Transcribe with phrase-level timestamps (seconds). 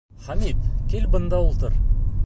[0.27, 0.63] Хәмит,
[0.95, 1.79] кил бында ултыр.